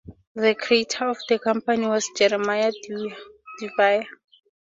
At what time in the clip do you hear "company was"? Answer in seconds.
1.37-2.09